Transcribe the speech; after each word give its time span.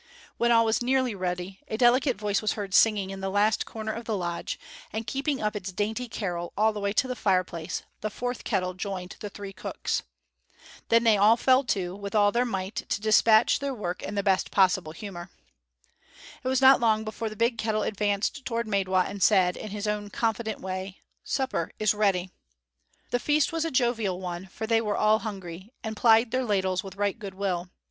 When 0.37 0.51
all 0.51 0.65
was 0.65 0.81
nearly 0.81 1.13
ready, 1.13 1.59
a 1.67 1.77
delicate 1.77 2.17
voice 2.17 2.41
was 2.41 2.53
heard 2.53 2.73
singing 2.73 3.11
in 3.11 3.19
the 3.19 3.29
last 3.29 3.67
corner 3.67 3.91
of 3.93 4.05
the 4.05 4.17
lodge, 4.17 4.57
and 4.91 5.05
keeping 5.05 5.39
up 5.43 5.55
its 5.55 5.71
dainty 5.71 6.07
carol 6.09 6.53
all 6.57 6.73
the 6.73 6.79
way 6.79 6.91
to 6.93 7.07
the 7.07 7.15
fireplace, 7.15 7.83
the 7.99 8.09
fourth 8.09 8.43
kettle 8.43 8.73
joined 8.73 9.15
the 9.19 9.29
three 9.29 9.53
cooks. 9.53 10.01
Then 10.89 11.03
they 11.03 11.17
all 11.17 11.37
fell 11.37 11.63
to 11.65 11.95
with 11.95 12.15
all 12.15 12.31
their 12.31 12.47
might 12.47 12.77
to 12.89 12.99
despatch 12.99 13.59
their 13.59 13.75
work 13.75 14.01
in 14.01 14.15
the 14.15 14.23
best 14.23 14.49
possible 14.49 14.91
humor. 14.91 15.29
It 16.43 16.47
was 16.47 16.61
not 16.63 16.79
long 16.79 17.03
before 17.03 17.29
the 17.29 17.35
big 17.35 17.59
kettle 17.59 17.83
advanced 17.83 18.43
toward 18.43 18.65
Maidwa 18.67 19.05
and 19.07 19.21
said, 19.21 19.55
in 19.55 19.69
his 19.69 19.85
own 19.87 20.09
confident 20.09 20.59
way, 20.61 20.97
"Supper 21.23 21.69
is 21.77 21.93
ready!" 21.93 22.31
The 23.11 23.19
feast 23.19 23.51
was 23.51 23.65
a 23.65 23.69
jovial 23.69 24.19
one, 24.19 24.47
for 24.47 24.65
they 24.65 24.81
were 24.81 24.97
all 24.97 25.19
hungry, 25.19 25.73
and 25.83 25.95
plied 25.95 26.31
their 26.31 26.43
ladles 26.43 26.83
with 26.83 26.95
right 26.95 27.19
good 27.19 27.35
will. 27.35 27.69